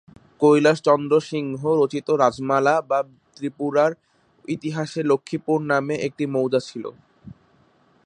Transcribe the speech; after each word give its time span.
কৈলাশ 0.41 0.77
চন্দ্র 0.87 1.13
সিংহ 1.29 1.61
রচিত 1.79 2.07
‘রাজমালা 2.21 2.75
বা 2.89 2.99
ত্রিপুরা’র 3.37 3.91
ইতিহাসে 4.45 5.01
‘লক্ষ্মীপুর’ 5.03 5.57
নামে 5.71 5.95
একটি 6.07 6.23
মৌজা 6.25 6.61
ছিল। 6.69 6.85